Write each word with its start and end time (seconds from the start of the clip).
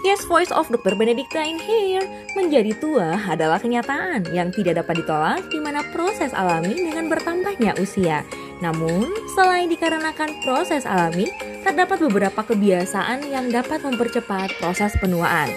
Yes, 0.00 0.24
voice 0.24 0.48
of 0.48 0.66
Dr. 0.72 0.96
Benedictine 0.96 1.60
here. 1.60 2.02
Menjadi 2.32 2.72
tua 2.80 3.20
adalah 3.30 3.60
kenyataan 3.60 4.32
yang 4.32 4.48
tidak 4.48 4.80
dapat 4.80 5.04
ditolak 5.04 5.44
di 5.52 5.60
mana 5.60 5.84
proses 5.92 6.32
alami 6.32 6.72
dengan 6.72 7.12
bertambahnya 7.12 7.76
usia. 7.76 8.24
Namun, 8.64 9.12
selain 9.36 9.68
dikarenakan 9.68 10.40
proses 10.40 10.88
alami, 10.88 11.28
terdapat 11.60 12.00
beberapa 12.00 12.40
kebiasaan 12.40 13.28
yang 13.28 13.52
dapat 13.52 13.84
mempercepat 13.84 14.56
proses 14.56 14.96
penuaan. 14.98 15.52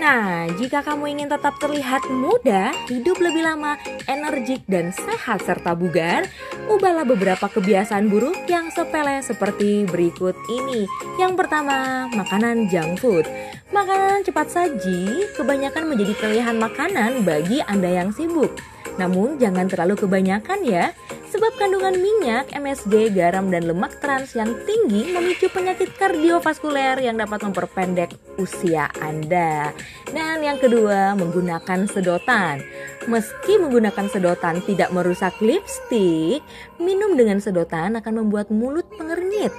Nah, 0.00 0.48
jika 0.56 0.80
kamu 0.80 1.12
ingin 1.12 1.28
tetap 1.28 1.60
terlihat 1.60 2.08
muda, 2.08 2.72
hidup 2.88 3.20
lebih 3.20 3.44
lama, 3.44 3.76
energik, 4.08 4.64
dan 4.64 4.96
sehat 4.96 5.44
serta 5.44 5.76
bugar, 5.76 6.24
ubahlah 6.72 7.04
beberapa 7.04 7.44
kebiasaan 7.52 8.08
buruk 8.08 8.48
yang 8.48 8.72
sepele 8.72 9.20
seperti 9.20 9.84
berikut 9.84 10.32
ini. 10.48 10.88
Yang 11.20 11.44
pertama, 11.44 12.08
makanan 12.16 12.72
junk 12.72 12.96
food. 12.96 13.28
Makanan 13.76 14.24
cepat 14.24 14.48
saji 14.48 15.28
kebanyakan 15.36 15.92
menjadi 15.92 16.16
pilihan 16.16 16.56
makanan 16.56 17.20
bagi 17.20 17.60
Anda 17.68 18.00
yang 18.00 18.16
sibuk. 18.16 18.56
Namun 18.96 19.36
jangan 19.36 19.68
terlalu 19.68 20.00
kebanyakan 20.00 20.64
ya, 20.64 20.96
sebab 21.30 21.54
kandungan 21.54 21.94
minyak, 21.94 22.50
MSG, 22.50 23.14
garam, 23.14 23.48
dan 23.54 23.70
lemak 23.70 24.02
trans 24.02 24.34
yang 24.34 24.50
tinggi 24.66 25.14
memicu 25.14 25.46
penyakit 25.46 25.94
kardiovaskuler 25.94 26.98
yang 26.98 27.14
dapat 27.14 27.46
memperpendek 27.46 28.10
usia 28.34 28.90
Anda. 28.98 29.70
Dan 30.10 30.42
yang 30.42 30.58
kedua, 30.58 31.14
menggunakan 31.14 31.86
sedotan. 31.86 32.66
Meski 33.06 33.62
menggunakan 33.62 34.10
sedotan 34.10 34.58
tidak 34.66 34.90
merusak 34.90 35.38
lipstick, 35.38 36.42
minum 36.82 37.14
dengan 37.14 37.38
sedotan 37.38 37.94
akan 37.94 38.26
membuat 38.26 38.50
mulut 38.50 38.84
pengernyit. 38.98 39.54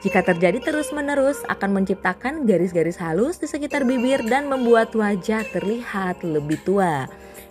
Jika 0.00 0.24
terjadi 0.24 0.64
terus-menerus 0.64 1.44
akan 1.44 1.76
menciptakan 1.76 2.48
garis-garis 2.48 2.96
halus 2.96 3.36
di 3.36 3.44
sekitar 3.44 3.84
bibir 3.84 4.24
dan 4.24 4.48
membuat 4.48 4.96
wajah 4.96 5.44
terlihat 5.52 6.24
lebih 6.24 6.56
tua. 6.64 7.04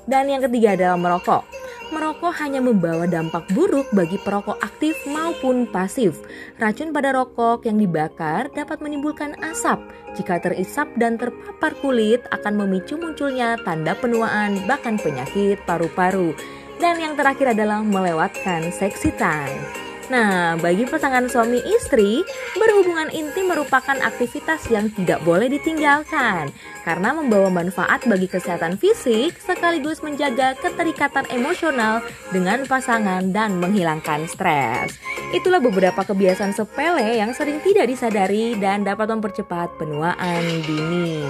Dan 0.10 0.34
yang 0.34 0.42
ketiga 0.42 0.74
adalah 0.74 0.98
merokok. 0.98 1.69
Merokok 1.90 2.38
hanya 2.38 2.62
membawa 2.62 3.10
dampak 3.10 3.50
buruk 3.58 3.90
bagi 3.98 4.22
perokok 4.22 4.62
aktif 4.62 4.94
maupun 5.10 5.66
pasif. 5.66 6.22
Racun 6.62 6.94
pada 6.94 7.10
rokok 7.18 7.66
yang 7.66 7.82
dibakar 7.82 8.54
dapat 8.54 8.78
menimbulkan 8.78 9.34
asap. 9.42 9.82
Jika 10.14 10.38
terisap 10.38 10.86
dan 11.02 11.18
terpapar 11.18 11.74
kulit 11.82 12.22
akan 12.30 12.62
memicu 12.62 12.94
munculnya 12.94 13.58
tanda 13.66 13.98
penuaan 13.98 14.62
bahkan 14.70 15.02
penyakit 15.02 15.58
paru-paru. 15.66 16.38
Dan 16.78 17.02
yang 17.02 17.18
terakhir 17.18 17.58
adalah 17.58 17.82
melewatkan 17.82 18.70
seksi 18.70 19.10
time. 19.18 19.89
Nah, 20.10 20.58
bagi 20.58 20.90
pasangan 20.90 21.30
suami 21.30 21.62
istri, 21.78 22.26
berhubungan 22.58 23.14
intim 23.14 23.46
merupakan 23.46 23.94
aktivitas 24.02 24.66
yang 24.74 24.90
tidak 24.98 25.22
boleh 25.22 25.46
ditinggalkan 25.54 26.50
karena 26.82 27.14
membawa 27.14 27.54
manfaat 27.54 28.02
bagi 28.10 28.26
kesehatan 28.26 28.82
fisik 28.82 29.38
sekaligus 29.38 30.02
menjaga 30.02 30.58
keterikatan 30.58 31.30
emosional 31.30 32.02
dengan 32.34 32.66
pasangan 32.66 33.30
dan 33.30 33.62
menghilangkan 33.62 34.26
stres. 34.26 34.98
Itulah 35.30 35.62
beberapa 35.62 36.02
kebiasaan 36.02 36.58
sepele 36.58 37.22
yang 37.22 37.30
sering 37.38 37.62
tidak 37.62 37.86
disadari 37.86 38.58
dan 38.58 38.82
dapat 38.82 39.14
mempercepat 39.14 39.78
penuaan 39.78 40.42
dini. 40.66 41.22